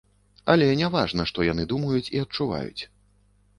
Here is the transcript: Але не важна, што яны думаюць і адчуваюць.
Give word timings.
Але 0.53 0.69
не 0.79 0.87
важна, 0.95 1.27
што 1.33 1.47
яны 1.51 1.67
думаюць 1.75 2.11
і 2.17 2.25
адчуваюць. 2.25 2.81